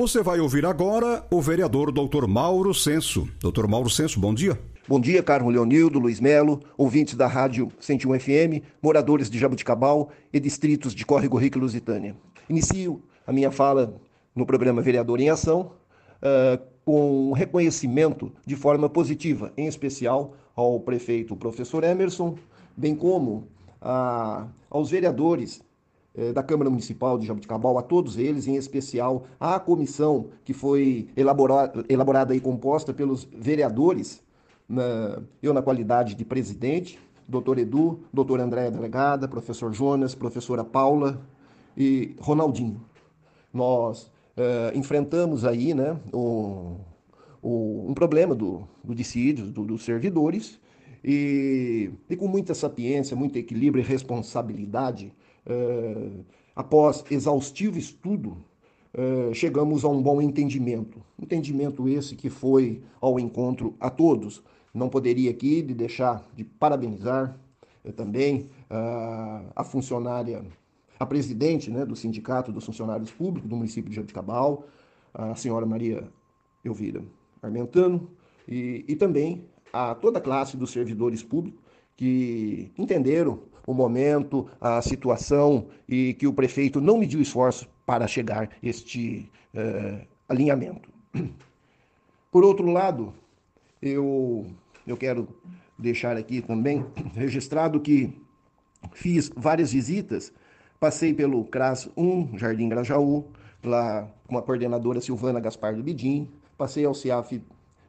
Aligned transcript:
Você 0.00 0.22
vai 0.22 0.40
ouvir 0.40 0.64
agora 0.64 1.26
o 1.30 1.42
vereador 1.42 1.92
Dr. 1.92 2.26
Mauro 2.26 2.72
Senso. 2.72 3.28
Dr. 3.38 3.66
Mauro 3.66 3.90
Senso, 3.90 4.18
bom 4.18 4.32
dia. 4.32 4.58
Bom 4.88 4.98
dia, 4.98 5.22
Carlos 5.22 5.52
Leonildo, 5.52 5.98
Luiz 5.98 6.20
Melo, 6.20 6.62
ouvintes 6.78 7.14
da 7.14 7.26
Rádio 7.26 7.70
101 7.78 8.18
FM, 8.18 8.64
moradores 8.80 9.28
de 9.28 9.38
Jabuticabal 9.38 10.08
e 10.32 10.40
distritos 10.40 10.94
de 10.94 11.04
Córrego 11.04 11.36
Rico 11.36 11.58
e 11.58 11.60
Lusitânia. 11.60 12.16
Inicio 12.48 13.02
a 13.26 13.30
minha 13.30 13.50
fala 13.50 13.94
no 14.34 14.46
programa 14.46 14.80
Vereador 14.80 15.20
em 15.20 15.28
Ação 15.28 15.72
uh, 16.22 16.58
com 16.82 17.28
um 17.28 17.32
reconhecimento 17.32 18.32
de 18.46 18.56
forma 18.56 18.88
positiva, 18.88 19.52
em 19.54 19.66
especial 19.66 20.34
ao 20.56 20.80
prefeito 20.80 21.36
professor 21.36 21.84
Emerson, 21.84 22.38
bem 22.74 22.94
como 22.94 23.48
uh, 23.82 24.48
aos 24.70 24.90
vereadores 24.90 25.60
da 26.34 26.42
Câmara 26.42 26.68
Municipal 26.68 27.18
de 27.18 27.26
Jabuticabal, 27.26 27.78
a 27.78 27.82
todos 27.82 28.18
eles, 28.18 28.46
em 28.48 28.56
especial 28.56 29.24
à 29.38 29.60
comissão 29.60 30.26
que 30.44 30.52
foi 30.52 31.08
elaborada, 31.16 31.84
elaborada 31.88 32.34
e 32.34 32.40
composta 32.40 32.92
pelos 32.92 33.28
vereadores, 33.32 34.22
na, 34.68 35.22
eu 35.42 35.54
na 35.54 35.62
qualidade 35.62 36.14
de 36.14 36.24
presidente, 36.24 36.98
doutor 37.28 37.58
Edu, 37.58 38.00
doutor 38.12 38.40
Andréa 38.40 38.70
Delegada, 38.70 39.28
professor 39.28 39.72
Jonas, 39.72 40.14
professora 40.14 40.64
Paula 40.64 41.20
e 41.76 42.14
Ronaldinho. 42.20 42.80
Nós 43.52 44.10
eh, 44.36 44.72
enfrentamos 44.74 45.44
aí 45.44 45.74
né, 45.74 45.96
o, 46.12 46.76
um 47.42 47.94
problema 47.94 48.34
do, 48.34 48.66
do 48.82 48.94
dissídio 48.94 49.46
do, 49.46 49.64
dos 49.64 49.84
servidores 49.84 50.60
e, 51.04 51.90
e 52.08 52.16
com 52.16 52.28
muita 52.28 52.54
sapiência, 52.54 53.16
muito 53.16 53.38
equilíbrio 53.38 53.82
e 53.82 53.86
responsabilidade, 53.86 55.12
após 56.54 57.04
exaustivo 57.10 57.78
estudo, 57.78 58.36
é, 58.92 59.32
chegamos 59.32 59.84
a 59.84 59.88
um 59.88 60.02
bom 60.02 60.20
entendimento. 60.20 61.00
Entendimento 61.18 61.88
esse 61.88 62.16
que 62.16 62.28
foi 62.28 62.82
ao 63.00 63.20
encontro 63.20 63.74
a 63.78 63.88
todos. 63.88 64.42
Não 64.74 64.88
poderia 64.88 65.30
aqui 65.30 65.62
de 65.62 65.74
deixar 65.74 66.28
de 66.34 66.44
parabenizar 66.44 67.38
é, 67.84 67.92
também 67.92 68.50
a 69.56 69.64
funcionária, 69.64 70.44
a 70.96 71.04
presidente 71.04 71.72
né, 71.72 71.84
do 71.84 71.96
Sindicato 71.96 72.52
dos 72.52 72.64
Funcionários 72.64 73.10
Públicos 73.10 73.50
do 73.50 73.56
município 73.56 73.90
de 73.90 73.96
Jabuticabal, 73.96 74.64
a 75.12 75.34
senhora 75.34 75.66
Maria 75.66 76.06
Elvira 76.64 77.02
Armentano, 77.42 78.08
e, 78.46 78.84
e 78.86 78.94
também 78.94 79.44
a 79.72 79.92
toda 79.96 80.18
a 80.18 80.22
classe 80.22 80.56
dos 80.56 80.70
servidores 80.70 81.20
públicos 81.20 81.60
que 81.96 82.70
entenderam 82.78 83.40
o 83.66 83.74
momento, 83.74 84.48
a 84.60 84.80
situação 84.82 85.66
e 85.88 86.14
que 86.14 86.26
o 86.26 86.32
prefeito 86.32 86.80
não 86.80 86.98
mediu 86.98 87.20
esforço 87.20 87.68
para 87.86 88.06
chegar 88.06 88.50
este 88.62 89.30
uh, 89.54 90.06
alinhamento. 90.28 90.88
Por 92.30 92.44
outro 92.44 92.66
lado, 92.70 93.12
eu, 93.82 94.46
eu 94.86 94.96
quero 94.96 95.28
deixar 95.78 96.16
aqui 96.16 96.40
também 96.40 96.86
registrado 97.14 97.80
que 97.80 98.12
fiz 98.92 99.30
várias 99.36 99.72
visitas, 99.72 100.32
passei 100.78 101.12
pelo 101.12 101.44
CRAS 101.44 101.90
1, 101.96 102.38
Jardim 102.38 102.68
Grajaú, 102.68 103.24
lá 103.62 104.08
com 104.26 104.38
a 104.38 104.42
coordenadora 104.42 105.00
Silvana 105.00 105.40
Gaspar 105.40 105.74
do 105.74 105.82
Bidim, 105.82 106.28
passei 106.56 106.84
ao 106.84 106.94
CIAF 106.94 107.42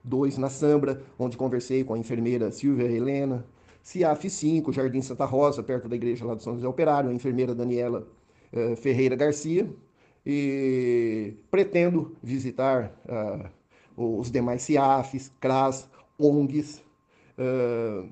2 0.03 0.37
na 0.37 0.49
Sambra, 0.49 1.01
onde 1.17 1.37
conversei 1.37 1.83
com 1.83 1.93
a 1.93 1.99
enfermeira 1.99 2.51
Silvia 2.51 2.91
Helena, 2.91 3.45
CIAF 3.83 4.29
5, 4.29 4.71
Jardim 4.71 5.01
Santa 5.01 5.25
Rosa, 5.25 5.63
perto 5.63 5.87
da 5.87 5.95
igreja 5.95 6.25
lá 6.25 6.33
do 6.33 6.41
São 6.41 6.55
José 6.55 6.67
Operário, 6.67 7.09
a 7.09 7.13
enfermeira 7.13 7.55
Daniela 7.55 8.07
uh, 8.53 8.75
Ferreira 8.75 9.15
Garcia, 9.15 9.69
e 10.25 11.33
pretendo 11.49 12.15
visitar 12.21 12.93
uh, 13.97 14.19
os 14.19 14.31
demais 14.31 14.61
CIAFs, 14.61 15.31
CRAS, 15.39 15.89
ONGs, 16.19 16.81
uh, 17.37 18.07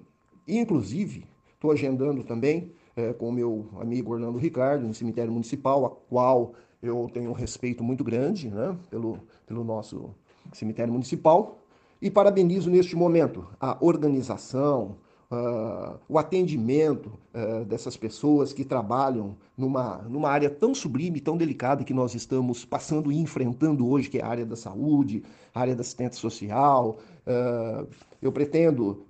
e 0.48 0.58
inclusive 0.58 1.26
estou 1.54 1.72
agendando 1.72 2.24
também 2.24 2.74
uh, 2.98 3.14
com 3.16 3.30
o 3.30 3.32
meu 3.32 3.70
amigo 3.80 4.14
Orlando 4.14 4.38
Ricardo, 4.38 4.88
no 4.88 4.94
cemitério 4.94 5.32
municipal, 5.32 5.86
a 5.86 5.90
qual 5.90 6.54
eu 6.82 7.10
tenho 7.14 7.30
um 7.30 7.34
respeito 7.34 7.84
muito 7.84 8.04
grande 8.04 8.50
né, 8.50 8.76
pelo, 8.90 9.20
pelo 9.46 9.64
nosso 9.64 10.16
cemitério 10.54 10.92
municipal, 10.92 11.60
e 12.02 12.10
parabenizo 12.10 12.70
neste 12.70 12.96
momento 12.96 13.46
a 13.60 13.78
organização, 13.82 14.98
uh, 15.32 16.00
o 16.08 16.18
atendimento 16.18 17.12
uh, 17.34 17.64
dessas 17.66 17.96
pessoas 17.96 18.52
que 18.52 18.66
trabalham 18.66 19.38
numa, 19.58 19.98
numa 20.10 20.30
área 20.30 20.50
tão 20.50 20.74
sublime, 20.74 21.20
tão 21.20 21.38
delicada 21.38 21.84
que 21.84 21.94
nós 21.94 22.16
estamos 22.16 22.66
passando 22.66 23.12
e 23.12 23.18
enfrentando 23.18 23.88
hoje, 23.88 24.10
que 24.10 24.18
é 24.18 24.24
a 24.24 24.28
área 24.28 24.46
da 24.46 24.56
saúde, 24.56 25.24
a 25.54 25.60
área 25.60 25.76
da 25.76 25.82
assistência 25.82 26.20
social. 26.20 27.00
Uh, 27.28 27.88
eu 28.22 28.34
pretendo 28.34 29.06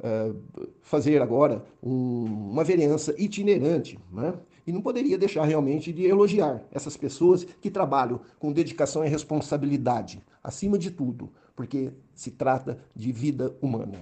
fazer 0.84 1.20
agora 1.20 1.66
um, 1.82 2.26
uma 2.52 2.64
vereança 2.64 3.16
itinerante, 3.18 3.98
né? 4.12 4.36
E 4.68 4.72
não 4.72 4.84
poderia 4.84 5.18
deixar 5.18 5.46
realmente 5.46 5.92
de 5.92 6.06
elogiar 6.06 6.62
essas 6.72 6.96
pessoas 6.96 7.44
que 7.44 7.72
trabalham 7.72 8.20
com 8.38 8.54
dedicação 8.54 9.04
e 9.04 9.10
responsabilidade, 9.10 10.22
acima 10.44 10.78
de 10.78 10.92
tudo, 10.92 11.32
porque 11.56 11.92
se 12.14 12.30
trata 12.30 12.78
de 12.96 13.12
vida 13.12 13.58
humana. 13.60 13.98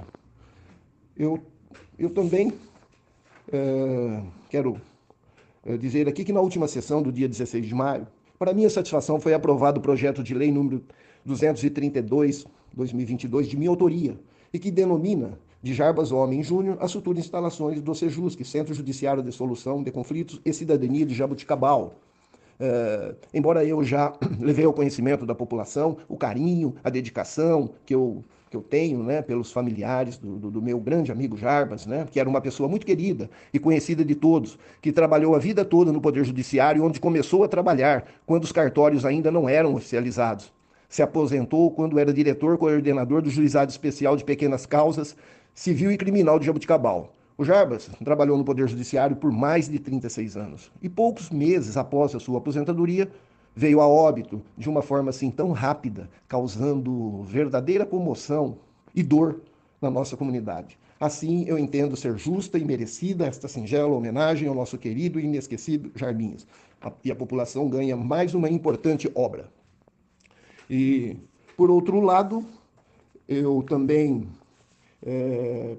Eu 1.15 1.41
eu 1.97 2.09
também 2.09 2.53
é, 3.51 4.21
quero 4.49 4.79
é, 5.65 5.77
dizer 5.77 6.07
aqui 6.07 6.23
que 6.23 6.33
na 6.33 6.41
última 6.41 6.67
sessão 6.67 7.01
do 7.01 7.11
dia 7.11 7.27
16 7.27 7.65
de 7.65 7.75
maio, 7.75 8.07
para 8.37 8.53
minha 8.53 8.69
satisfação, 8.69 9.19
foi 9.19 9.33
aprovado 9.33 9.79
o 9.79 9.81
projeto 9.81 10.23
de 10.23 10.33
lei 10.33 10.51
número 10.51 10.83
232, 11.25 12.45
2022, 12.73 13.47
de 13.47 13.57
minha 13.57 13.69
autoria, 13.69 14.17
e 14.53 14.59
que 14.59 14.69
denomina 14.69 15.37
de 15.61 15.73
Jarbas 15.73 16.11
Homem 16.11 16.43
Júnior 16.43 16.77
as 16.79 16.93
futuras 16.93 17.19
instalações 17.19 17.81
do 17.81 17.93
SEJUSC, 17.95 18.43
Centro 18.45 18.73
Judiciário 18.73 19.23
de 19.23 19.31
Solução 19.31 19.83
de 19.83 19.91
Conflitos 19.91 20.39
e 20.45 20.53
Cidadania 20.53 21.05
de 21.05 21.15
Jabuticabal. 21.15 21.95
É, 22.59 23.15
embora 23.33 23.65
eu 23.65 23.83
já 23.83 24.13
levei 24.39 24.65
ao 24.65 24.73
conhecimento 24.73 25.25
da 25.25 25.35
população 25.35 25.97
o 26.07 26.15
carinho, 26.15 26.75
a 26.83 26.89
dedicação 26.89 27.69
que 27.85 27.93
eu 27.93 28.23
que 28.49 28.55
eu 28.55 28.61
tenho 28.61 29.03
né, 29.03 29.21
pelos 29.21 29.51
familiares 29.51 30.17
do, 30.17 30.37
do, 30.37 30.51
do, 30.51 30.61
meu 30.61 30.79
grande 30.79 31.11
amigo 31.11 31.35
Jarbas, 31.35 31.85
né, 31.85 32.07
que 32.09 32.19
era 32.19 32.29
uma 32.29 32.41
pessoa 32.41 32.69
muito 32.69 32.85
querida 32.85 33.29
e 33.53 33.59
conhecida 33.59 34.05
de 34.05 34.15
todos, 34.15 34.57
que 34.81 34.91
trabalhou 34.91 35.35
a 35.35 35.39
vida 35.39 35.65
toda 35.65 35.91
no 35.91 36.01
Poder 36.01 36.23
Judiciário, 36.23 36.83
onde 36.83 36.99
começou 36.99 37.43
a 37.43 37.47
trabalhar 37.47 38.05
quando 38.25 38.43
os 38.43 38.51
cartórios 38.51 39.05
ainda 39.05 39.31
não 39.31 39.49
eram 39.49 39.75
oficializados. 39.75 40.51
Se 40.87 41.01
aposentou 41.01 41.71
quando 41.71 41.99
era 41.99 42.13
diretor 42.13 42.57
coordenador 42.57 43.21
do 43.21 43.29
Juizado 43.29 43.69
Especial 43.69 44.15
de 44.15 44.23
Pequenas 44.23 44.65
Causas 44.65 45.15
Civil 45.53 45.91
e 45.91 45.97
Criminal 45.97 46.39
de 46.39 46.45
Jabuticabal. 46.45 47.13
O 47.37 47.43
Jarbas 47.43 47.89
trabalhou 48.03 48.37
no 48.37 48.45
Poder 48.45 48.67
Judiciário 48.67 49.15
por 49.15 49.31
mais 49.31 49.67
de 49.67 49.77
36 49.77 50.37
anos 50.37 50.71
e 50.81 50.87
poucos 50.87 51.29
meses 51.29 51.77
após 51.77 52.15
a 52.15 52.19
sua 52.19 52.39
aposentadoria 52.39 53.09
veio 53.57 53.81
a 53.81 53.87
óbito 53.87 54.39
de 54.55 54.69
uma 54.69 54.83
forma 54.83 55.09
assim 55.09 55.31
tão 55.31 55.51
rápida, 55.51 56.07
causando 56.27 57.23
verdadeira 57.23 57.87
comoção 57.87 58.59
e 58.93 59.01
dor 59.01 59.41
na 59.81 59.89
nossa 59.89 60.15
comunidade. 60.15 60.77
Assim, 60.99 61.43
eu 61.45 61.57
entendo 61.57 61.95
ser 61.95 62.15
justa 62.19 62.59
e 62.59 62.63
merecida 62.63 63.25
esta 63.25 63.47
singela 63.47 63.95
homenagem 63.95 64.47
ao 64.47 64.53
nosso 64.53 64.77
querido 64.77 65.19
e 65.19 65.25
inesquecido 65.25 65.91
Jarbinhas. 65.95 66.45
E 67.03 67.09
a 67.09 67.15
população 67.15 67.67
ganha 67.67 67.97
mais 67.97 68.35
uma 68.35 68.47
importante 68.47 69.11
obra. 69.15 69.49
E, 70.69 71.17
por 71.55 71.71
outro 71.71 71.99
lado, 71.99 72.45
eu 73.27 73.63
também 73.63 74.27
é, 75.03 75.77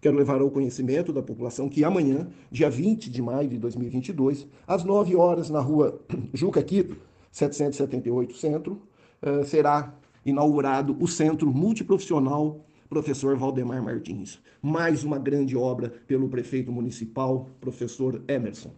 quero 0.00 0.16
levar 0.16 0.40
ao 0.40 0.50
conhecimento 0.50 1.12
da 1.12 1.22
população 1.22 1.68
que 1.68 1.82
amanhã, 1.82 2.28
dia 2.52 2.70
20 2.70 3.10
de 3.10 3.20
maio 3.20 3.48
de 3.48 3.58
2022, 3.58 4.46
às 4.64 4.84
9 4.84 5.16
horas, 5.16 5.50
na 5.50 5.60
rua 5.60 6.00
Juca 6.32 6.62
Quito, 6.62 7.09
778 7.30 8.36
Centro, 8.36 8.82
eh, 9.22 9.44
será 9.44 9.94
inaugurado 10.24 10.96
o 11.00 11.06
Centro 11.06 11.50
Multiprofissional 11.50 12.64
Professor 12.88 13.36
Valdemar 13.36 13.82
Martins. 13.82 14.40
Mais 14.60 15.04
uma 15.04 15.18
grande 15.18 15.56
obra 15.56 15.92
pelo 16.06 16.28
prefeito 16.28 16.72
municipal, 16.72 17.48
professor 17.60 18.20
Emerson. 18.26 18.72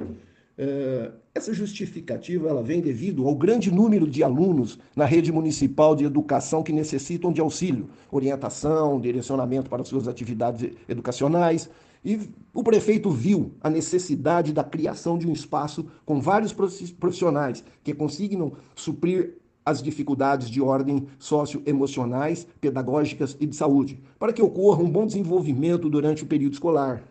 É, 0.57 1.11
essa 1.35 1.53
justificativa 1.53 2.49
ela 2.49 2.63
vem 2.63 2.81
devido 2.81 3.27
ao 3.27 3.35
grande 3.35 3.71
número 3.71 4.07
de 4.07 4.23
alunos 4.23 4.79
na 4.95 5.05
rede 5.05 5.33
municipal 5.33 5.97
de 5.97 6.05
educação 6.05 6.63
que 6.63 6.73
necessitam 6.73 7.33
de 7.33 7.41
auxílio, 7.41 7.89
orientação, 8.11 9.01
direcionamento 9.01 9.71
para 9.71 9.85
suas 9.85 10.07
atividades 10.07 10.71
educacionais. 10.89 11.71
E 12.05 12.29
o 12.53 12.63
prefeito 12.63 13.11
viu 13.11 13.53
a 13.61 13.71
necessidade 13.71 14.53
da 14.53 14.65
criação 14.65 15.17
de 15.17 15.27
um 15.27 15.33
espaço 15.33 15.87
com 16.05 16.21
vários 16.21 16.53
profissionais 16.53 17.65
que 17.83 17.95
consigam 17.95 18.53
suprir 18.75 19.39
as 19.65 19.81
dificuldades 19.83 20.51
de 20.51 20.61
ordem 20.61 21.07
socioemocionais, 21.19 22.47
pedagógicas 22.61 23.37
e 23.39 23.47
de 23.47 23.55
saúde, 23.55 24.01
para 24.19 24.33
que 24.33 24.43
ocorra 24.43 24.83
um 24.83 24.91
bom 24.91 25.07
desenvolvimento 25.07 25.89
durante 25.89 26.25
o 26.25 26.27
período 26.27 26.55
escolar, 26.55 27.05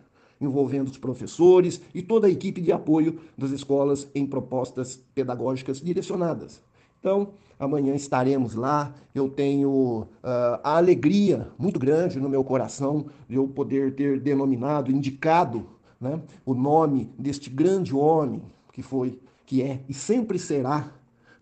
envolvendo 0.44 0.88
os 0.88 0.98
professores 0.98 1.80
e 1.94 2.02
toda 2.02 2.26
a 2.26 2.30
equipe 2.30 2.60
de 2.60 2.72
apoio 2.72 3.18
das 3.38 3.50
escolas 3.50 4.08
em 4.14 4.26
propostas 4.26 5.00
pedagógicas 5.14 5.80
direcionadas. 5.80 6.60
Então, 6.98 7.30
amanhã 7.58 7.94
estaremos 7.94 8.54
lá. 8.54 8.92
Eu 9.14 9.28
tenho 9.28 9.70
uh, 9.70 10.06
a 10.62 10.76
alegria 10.76 11.48
muito 11.58 11.78
grande 11.78 12.20
no 12.20 12.28
meu 12.28 12.42
coração 12.44 13.06
de 13.28 13.36
eu 13.36 13.46
poder 13.46 13.94
ter 13.94 14.20
denominado, 14.20 14.90
indicado 14.90 15.66
né, 16.00 16.20
o 16.44 16.54
nome 16.54 17.10
deste 17.18 17.48
grande 17.48 17.94
homem 17.94 18.42
que 18.72 18.82
foi, 18.82 19.18
que 19.46 19.62
é 19.62 19.80
e 19.88 19.94
sempre 19.94 20.38
será, 20.38 20.92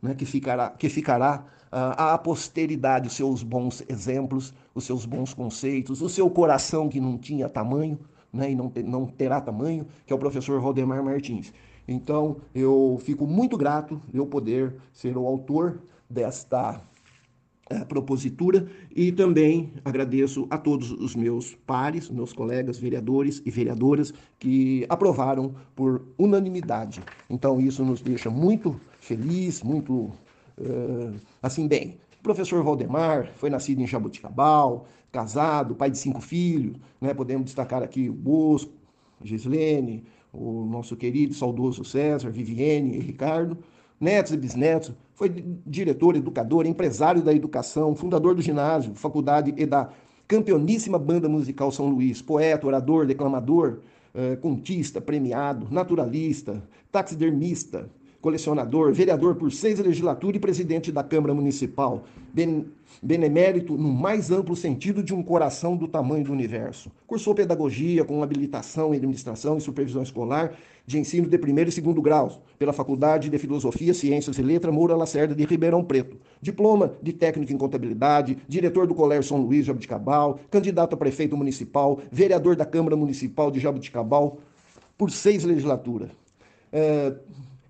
né, 0.03 0.15
que 0.15 0.27
ficará, 0.27 0.71
que 0.71 0.89
ficará 0.89 1.45
uh, 1.73 1.97
à 1.97 2.19
posteridade 2.19 3.09
os 3.09 3.15
seus 3.15 3.43
bons 3.43 3.83
exemplos, 3.89 4.53
os 4.75 4.85
seus 4.85 5.07
bons 5.07 5.33
conceitos, 5.33 6.03
o 6.03 6.09
seu 6.09 6.29
coração 6.29 6.89
que 6.89 7.01
não 7.01 7.17
tinha 7.17 7.49
tamanho, 7.49 7.99
né, 8.33 8.51
e 8.51 8.55
não, 8.55 8.73
não 8.87 9.07
terá 9.07 9.41
tamanho, 9.41 9.87
que 10.07 10.13
é 10.13 10.17
o 10.17 10.19
professor 10.19 10.61
Valdemar 10.61 11.03
Martins. 11.03 11.53
Então, 11.87 12.37
eu 12.55 12.99
fico 13.03 13.27
muito 13.27 13.57
grato 13.57 14.01
eu 14.13 14.27
poder 14.27 14.77
ser 14.93 15.17
o 15.17 15.27
autor 15.27 15.81
desta 16.09 16.81
é, 17.69 17.85
propositura 17.85 18.67
e 18.95 19.13
também 19.13 19.73
agradeço 19.85 20.47
a 20.51 20.59
todos 20.59 20.91
os 20.91 21.15
meus 21.15 21.55
pares, 21.55 22.11
meus 22.11 22.33
colegas 22.33 22.79
vereadores 22.79 23.41
e 23.47 23.51
vereadoras 23.51 24.13
que 24.39 24.85
aprovaram 24.89 25.55
por 25.75 26.03
unanimidade. 26.19 27.01
Então, 27.29 27.61
isso 27.61 27.85
nos 27.85 28.01
deixa 28.01 28.29
muito 28.29 28.81
feliz, 29.01 29.63
muito 29.63 30.11
uh, 30.59 31.15
assim 31.43 31.69
bem. 31.69 31.99
Professor 32.23 32.63
Valdemar 32.63 33.33
foi 33.37 33.49
nascido 33.49 33.81
em 33.81 33.87
Jaboticabal, 33.87 34.87
casado, 35.11 35.75
pai 35.75 35.91
de 35.91 35.99
cinco 35.99 36.21
filhos, 36.21 36.77
né? 37.01 37.15
podemos 37.15 37.47
destacar 37.47 37.83
aqui 37.83 38.09
o 38.09 38.13
Bosco, 38.13 38.73
Gislene, 39.23 40.05
o 40.33 40.65
nosso 40.65 40.97
querido 40.97 41.35
saudoso 41.35 41.85
César, 41.85 42.31
Viviane 42.31 42.97
e 42.97 43.01
Ricardo, 43.01 43.59
netos 43.99 44.33
e 44.33 44.37
bisnetos, 44.37 44.93
foi 45.15 45.29
diretor, 45.67 46.17
educador, 46.17 46.67
empresário 46.67 47.23
da 47.23 47.35
educação, 47.35 47.95
fundador 47.95 48.35
do 48.35 48.43
ginásio, 48.43 48.95
faculdade 48.95 49.53
e 49.57 49.67
da 49.67 49.91
campeoníssima 50.27 50.99
banda 50.99 51.29
musical 51.29 51.73
São 51.73 51.89
Luís, 51.89 52.23
poeta, 52.23 52.67
orador, 52.67 53.05
declamador, 53.05 53.81
eh, 54.15 54.37
contista, 54.37 55.01
premiado, 55.01 55.67
naturalista, 55.71 56.63
taxidermista, 56.91 57.91
colecionador, 58.21 58.93
vereador 58.93 59.35
por 59.35 59.51
seis 59.51 59.79
legislaturas 59.79 60.37
e 60.37 60.41
presidente 60.41 60.93
da 60.93 61.03
Câmara 61.03 61.33
Municipal, 61.33 62.05
ben, 62.33 62.67
benemérito 63.03 63.77
no 63.77 63.93
mais 63.93 64.31
amplo 64.31 64.55
sentido 64.55 65.03
de 65.03 65.15
um 65.15 65.23
coração 65.23 65.77
do 65.77 65.89
tamanho 65.89 66.25
do 66.25 66.33
universo. 66.33 66.91
Cursou 67.07 67.35
pedagogia 67.35 68.05
com 68.05 68.23
habilitação 68.23 68.93
em 68.93 68.99
administração 68.99 69.57
e 69.57 69.61
supervisão 69.61 70.03
escolar 70.03 70.53
de 70.87 70.99
ensino 70.99 71.29
de 71.29 71.39
primeiro 71.39 71.71
e 71.71 71.73
segundo 71.73 72.03
graus 72.03 72.39
pela 72.59 72.73
Faculdade 72.73 73.31
de 73.31 73.39
Filosofia, 73.39 73.95
Ciências 73.95 74.39
e 74.39 74.43
Letras 74.43 74.75
Moura 74.75 74.97
Lacerda 74.97 75.35
de 75.35 75.45
Ribeirão 75.45 75.85
Preto. 75.85 76.17
Diploma 76.43 76.95
de 77.03 77.13
técnico 77.13 77.53
em 77.53 77.57
contabilidade, 77.57 78.39
diretor 78.49 78.87
do 78.87 78.95
Colégio 78.95 79.29
São 79.29 79.39
Luís 79.39 79.65
Jabuticabal, 79.65 80.41
candidato 80.51 80.95
a 80.95 80.97
prefeito 80.97 81.37
municipal, 81.37 82.01
vereador 82.11 82.57
da 82.57 82.67
Câmara 82.67 82.97
Municipal 82.97 83.51
de 83.51 83.61
Jabuticabal 83.61 84.39
por 84.99 85.11
seis 85.11 85.45
legislaturas. 85.45 86.11
É, 86.73 87.15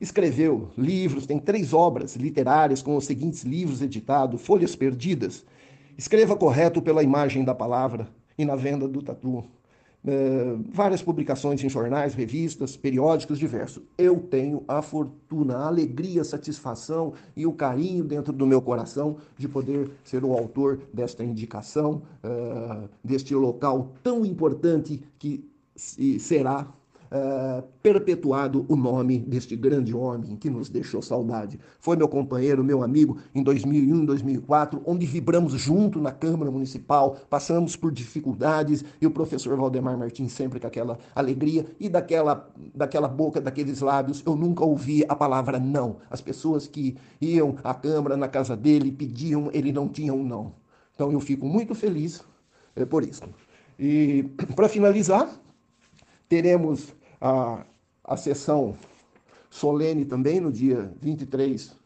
Escreveu 0.01 0.71
livros, 0.79 1.27
tem 1.27 1.39
três 1.39 1.75
obras 1.75 2.17
literárias 2.17 2.81
com 2.81 2.97
os 2.97 3.05
seguintes 3.05 3.43
livros 3.43 3.83
editados: 3.83 4.41
Folhas 4.41 4.75
Perdidas. 4.75 5.45
Escreva 5.99 6.35
correto 6.35 6.81
pela 6.81 7.03
imagem 7.03 7.45
da 7.45 7.55
palavra 7.55 8.09
e 8.39 8.45
na 8.45 8.57
venda 8.57 8.89
do 8.89 9.03
tatu. 9.03 9.45
É, 10.03 10.57
várias 10.73 11.03
publicações 11.03 11.63
em 11.63 11.69
jornais, 11.69 12.15
revistas, 12.15 12.75
periódicos 12.75 13.39
diversos. 13.39 13.83
Eu 13.99 14.19
tenho 14.19 14.65
a 14.67 14.81
fortuna, 14.81 15.59
a 15.59 15.67
alegria, 15.67 16.23
a 16.23 16.25
satisfação 16.25 17.13
e 17.37 17.47
o 17.47 17.53
carinho 17.53 18.03
dentro 18.03 18.33
do 18.33 18.47
meu 18.47 18.63
coração 18.63 19.19
de 19.37 19.47
poder 19.47 19.91
ser 20.03 20.25
o 20.25 20.33
autor 20.33 20.81
desta 20.95 21.23
indicação, 21.23 22.01
é, 22.23 22.89
deste 23.05 23.35
local 23.35 23.93
tão 24.03 24.25
importante 24.25 25.03
que 25.19 25.47
será 26.19 26.67
uh, 27.11 27.63
perpetuado 27.83 28.65
o 28.69 28.77
nome 28.77 29.19
deste 29.19 29.57
grande 29.57 29.95
homem 29.95 30.37
que 30.37 30.49
nos 30.49 30.69
deixou 30.69 31.03
saudade. 31.03 31.59
Foi 31.79 31.97
meu 31.97 32.09
companheiro, 32.09 32.63
meu 32.63 32.83
amigo 32.83 33.19
em 33.35 33.43
2001, 33.43 34.05
2004, 34.05 34.83
onde 34.85 35.07
vibramos 35.07 35.53
junto 35.53 36.01
na 36.01 36.13
Câmara 36.13 36.51
Municipal, 36.51 37.17
passamos 37.29 37.77
por 37.77 37.91
dificuldades 37.91 38.85
e 39.01 39.07
o 39.07 39.11
professor 39.11 39.57
Valdemar 39.57 39.99
Martins 39.99 40.33
sempre 40.33 40.61
com 40.61 40.67
aquela 40.67 40.99
alegria 41.15 41.67
e 41.79 41.89
daquela, 41.89 42.49
daquela 42.75 43.09
boca, 43.09 43.41
daqueles 43.41 43.81
lábios, 43.81 44.23
eu 44.25 44.37
nunca 44.37 44.65
ouvi 44.65 45.05
a 45.09 45.15
palavra 45.15 45.59
não. 45.59 45.97
As 46.09 46.21
pessoas 46.21 46.67
que 46.67 46.97
iam 47.21 47.57
à 47.65 47.75
Câmara, 47.75 48.17
na 48.17 48.29
casa 48.29 48.57
dele, 48.57 48.93
pediam, 48.93 49.51
ele 49.53 49.73
não 49.73 49.89
tinha 49.89 50.13
um 50.15 50.23
não. 50.23 50.53
Então 50.95 51.11
eu 51.11 51.21
fico 51.21 51.47
muito 51.47 51.75
feliz 51.75 52.23
é, 52.77 52.85
por 52.85 53.03
isso. 53.03 53.23
E 53.79 54.25
para 54.55 54.69
finalizar, 54.69 55.29
teremos 56.29 56.95
a, 57.21 57.65
a 58.05 58.17
sessão 58.17 58.77
solene 59.51 60.05
também 60.05 60.41
no 60.41 60.53
dia 60.53 60.93
23 61.01 61.77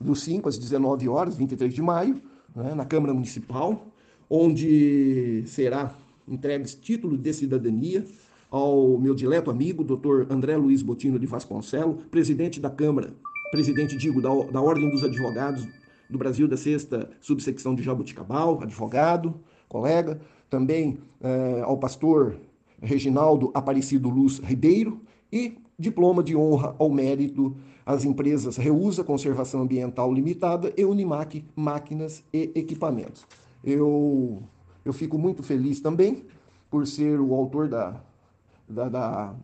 do 0.00 0.14
5 0.14 0.48
às 0.48 0.58
19 0.58 1.08
horas, 1.08 1.36
23 1.36 1.72
de 1.72 1.82
maio, 1.82 2.20
né, 2.54 2.74
na 2.74 2.84
Câmara 2.84 3.14
Municipal, 3.14 3.86
onde 4.28 5.44
será 5.46 5.94
entregue 6.28 6.64
título 6.64 7.16
de 7.16 7.32
cidadania 7.32 8.04
ao 8.50 8.98
meu 8.98 9.14
dileto 9.14 9.50
amigo, 9.50 9.82
doutor 9.82 10.26
André 10.30 10.56
Luiz 10.56 10.82
Botino 10.82 11.18
de 11.18 11.26
Vasconcelo, 11.26 11.96
presidente 12.10 12.60
da 12.60 12.70
Câmara, 12.70 13.12
presidente, 13.50 13.96
digo, 13.96 14.22
da, 14.22 14.28
da 14.52 14.60
Ordem 14.60 14.90
dos 14.90 15.02
Advogados 15.02 15.66
do 16.08 16.18
Brasil, 16.18 16.46
da 16.46 16.56
sexta 16.56 17.10
subsecção 17.20 17.74
de 17.74 17.82
Jabuticabal, 17.82 18.62
advogado, 18.62 19.34
colega, 19.68 20.20
também 20.48 20.98
eh, 21.20 21.62
ao 21.64 21.78
pastor 21.78 22.36
Reginaldo 22.84 23.50
Aparecido 23.54 24.08
Luz 24.08 24.38
Ribeiro 24.38 25.00
e 25.32 25.56
diploma 25.78 26.22
de 26.22 26.36
honra 26.36 26.74
ao 26.78 26.90
mérito 26.90 27.56
às 27.84 28.04
empresas 28.04 28.56
Reusa 28.56 29.02
Conservação 29.02 29.62
Ambiental 29.62 30.12
Limitada 30.12 30.72
e 30.76 30.84
Unimac 30.84 31.44
Máquinas 31.56 32.22
e 32.32 32.52
Equipamentos. 32.54 33.26
Eu, 33.62 34.42
eu 34.84 34.92
fico 34.92 35.18
muito 35.18 35.42
feliz 35.42 35.80
também 35.80 36.24
por 36.70 36.86
ser 36.86 37.20
o 37.20 37.34
autor 37.34 37.68
da, 37.68 38.00
da, 38.68 38.88
da, 38.88 39.34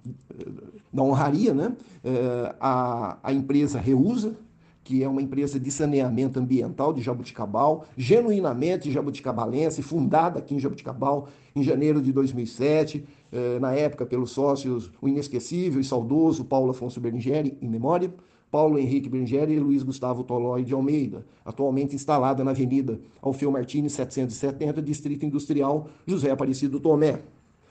da 0.93 1.03
honraria, 1.03 1.55
né? 1.55 1.77
É, 2.03 2.55
a, 2.61 3.19
a 3.23 3.33
empresa 3.33 3.79
Reusa, 3.79 4.37
que 4.83 5.03
é 5.03 5.09
uma 5.09 5.23
empresa 5.23 5.59
de 5.61 5.71
saneamento 5.71 6.39
ambiental 6.39 6.93
de 6.93 7.03
Jabuticabal, 7.03 7.87
genuinamente 7.97 8.91
jabuticabalense, 8.91 9.83
fundada 9.83 10.39
aqui 10.39 10.55
em 10.55 10.59
Jabuticabal 10.59 11.29
em 11.55 11.63
janeiro 11.63 12.01
de 12.01 12.13
2007, 12.13 13.05
eh, 13.33 13.59
na 13.61 13.75
época 13.75 14.07
pelos 14.07 14.31
sócios 14.31 14.91
o 15.01 15.09
inesquecível 15.09 15.81
e 15.81 15.85
saudoso 15.85 16.45
Paulo 16.45 16.71
Afonso 16.71 17.01
Berlingeri, 17.01 17.57
em 17.61 17.69
memória, 17.69 18.13
Paulo 18.51 18.79
Henrique 18.79 19.09
Berlingeri 19.09 19.55
e 19.55 19.61
Luiz 19.61 19.83
Gustavo 19.83 20.25
Tolói 20.25 20.65
de 20.65 20.75
Almeida, 20.75 21.25
atualmente 21.45 21.95
instalada 21.95 22.43
na 22.43 22.51
Avenida 22.51 23.01
Alfeu 23.23 23.51
Martins 23.51 23.93
770, 23.93 24.83
Distrito 24.83 25.25
Industrial 25.25 25.89
José 26.05 26.31
Aparecido 26.31 26.81
Tomé, 26.81 27.21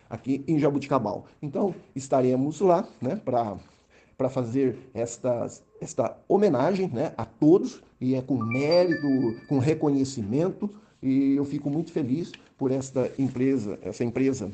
aqui 0.10 0.44
em 0.48 0.58
Jabuticabal. 0.58 1.26
Então, 1.42 1.76
estaremos 1.94 2.62
lá 2.62 2.88
né, 3.02 3.22
para 3.24 4.30
fazer 4.30 4.78
estas, 4.94 5.64
esta 5.82 6.16
homenagem 6.28 6.88
né, 6.88 7.14
a 7.18 7.26
todos, 7.26 7.82
e 8.00 8.16
é 8.16 8.22
com 8.22 8.36
mérito, 8.36 9.08
com 9.48 9.60
reconhecimento, 9.60 10.70
e 11.02 11.36
eu 11.36 11.46
fico 11.46 11.70
muito 11.70 11.92
feliz 11.92 12.32
por 12.58 12.72
esta 12.72 13.12
empresa, 13.18 13.80
essa 13.82 14.04
empresa 14.04 14.52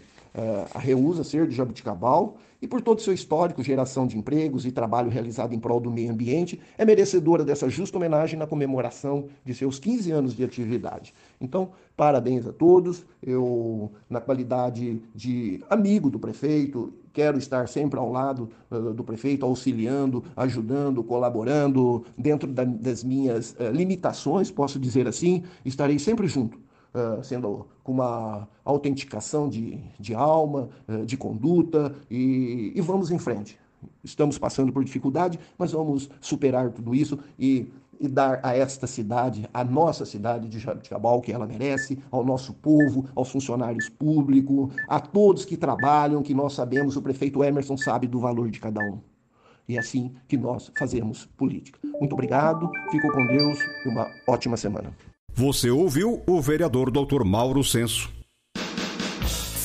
a 0.74 0.80
Reusa 0.80 1.24
Ser 1.24 1.48
de 1.48 1.56
Jabuticabal 1.56 2.38
e 2.62 2.68
por 2.68 2.82
todo 2.82 2.98
o 2.98 3.02
seu 3.02 3.14
histórico, 3.14 3.62
geração 3.62 4.08
de 4.08 4.18
empregos 4.18 4.66
e 4.66 4.72
trabalho 4.72 5.10
realizado 5.10 5.54
em 5.54 5.60
prol 5.60 5.80
do 5.80 5.92
meio 5.92 6.12
ambiente, 6.12 6.60
é 6.78 6.84
merecedora 6.84 7.44
dessa 7.44 7.70
justa 7.70 7.98
homenagem 7.98 8.40
na 8.40 8.48
comemoração 8.48 9.26
de 9.44 9.54
seus 9.54 9.78
15 9.78 10.12
anos 10.12 10.36
de 10.36 10.44
atividade. 10.44 11.14
Então, 11.40 11.70
parabéns 11.96 12.48
a 12.48 12.52
todos. 12.52 13.06
Eu, 13.22 13.92
na 14.10 14.20
qualidade 14.20 15.00
de 15.14 15.64
amigo 15.70 16.10
do 16.10 16.18
prefeito, 16.18 16.92
quero 17.14 17.38
estar 17.38 17.68
sempre 17.68 18.00
ao 18.00 18.12
lado 18.12 18.50
uh, 18.72 18.94
do 18.94 19.04
prefeito, 19.04 19.46
auxiliando, 19.46 20.24
ajudando, 20.36 21.04
colaborando, 21.04 22.04
dentro 22.18 22.52
da, 22.52 22.64
das 22.64 23.04
minhas 23.04 23.52
uh, 23.60 23.72
limitações, 23.72 24.50
posso 24.50 24.80
dizer 24.80 25.08
assim, 25.08 25.44
estarei 25.64 26.00
sempre 26.00 26.28
junto 26.28 26.65
sendo 27.24 27.68
com 27.84 27.92
uma 27.92 28.48
autenticação 28.64 29.48
de, 29.50 29.80
de 30.00 30.14
alma, 30.14 30.70
de 31.06 31.18
conduta, 31.18 31.96
e, 32.10 32.72
e 32.76 32.82
vamos 32.82 33.12
em 33.12 33.20
frente. 33.20 33.60
Estamos 34.04 34.38
passando 34.38 34.74
por 34.74 34.84
dificuldade, 34.84 35.40
mas 35.58 35.72
vamos 35.72 36.10
superar 36.20 36.72
tudo 36.72 36.96
isso 36.96 37.20
e 37.38 37.72
e 38.00 38.08
dar 38.08 38.40
a 38.44 38.56
esta 38.56 38.88
cidade, 38.88 39.50
a 39.54 39.64
nossa 39.64 40.06
cidade 40.06 40.48
de 40.48 40.60
Jabuticabal, 40.60 41.22
que 41.22 41.32
ela 41.32 41.48
merece, 41.48 41.98
ao 42.12 42.24
nosso 42.24 42.54
povo, 42.54 43.06
aos 43.16 43.30
funcionários 43.30 43.90
públicos, 43.90 44.74
a 44.88 45.00
todos 45.00 45.46
que 45.46 45.58
trabalham, 45.58 46.22
que 46.22 46.34
nós 46.34 46.54
sabemos, 46.54 46.96
o 46.96 47.02
prefeito 47.02 47.44
Emerson 47.44 47.78
sabe 47.78 48.08
do 48.08 48.20
valor 48.20 48.50
de 48.50 48.60
cada 48.60 48.82
um. 48.82 49.00
E 49.68 49.78
é 49.78 49.80
assim 49.80 50.14
que 50.28 50.38
nós 50.38 50.72
fazemos 50.78 51.26
política. 51.26 51.80
Muito 52.00 52.14
obrigado, 52.14 52.70
fico 52.92 53.12
com 53.12 53.26
Deus 53.26 53.60
e 53.86 53.90
uma 53.90 54.08
ótima 54.28 54.58
semana. 54.58 54.94
Você 55.38 55.70
ouviu 55.70 56.24
o 56.26 56.42
vereador 56.42 56.90
Dr. 56.90 57.26
Mauro 57.26 57.62
Senso. 57.62 58.10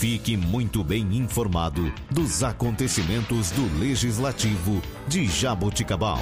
Fique 0.01 0.37
muito 0.37 0.83
bem 0.83 1.17
informado 1.17 1.93
dos 2.11 2.43
acontecimentos 2.43 3.53
do 3.53 3.79
Legislativo 3.79 4.83
de 5.07 5.29
Jaboticabal. 5.29 6.19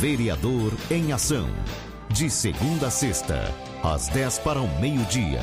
Vereador 0.00 0.72
em 0.90 1.12
Ação. 1.12 1.50
De 2.08 2.30
segunda 2.30 2.86
a 2.86 2.90
sexta, 2.90 3.54
às 3.82 4.08
10 4.08 4.38
para 4.38 4.62
o 4.62 4.80
meio-dia. 4.80 5.40